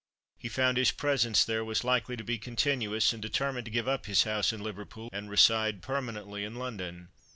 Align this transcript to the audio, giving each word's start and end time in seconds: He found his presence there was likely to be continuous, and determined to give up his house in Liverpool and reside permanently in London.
He 0.35 0.49
found 0.49 0.77
his 0.79 0.89
presence 0.89 1.45
there 1.45 1.63
was 1.63 1.83
likely 1.83 2.17
to 2.17 2.23
be 2.23 2.39
continuous, 2.39 3.13
and 3.13 3.21
determined 3.21 3.65
to 3.65 3.71
give 3.71 3.87
up 3.87 4.07
his 4.07 4.23
house 4.23 4.51
in 4.51 4.63
Liverpool 4.63 5.11
and 5.13 5.29
reside 5.29 5.83
permanently 5.83 6.43
in 6.43 6.55
London. 6.55 7.09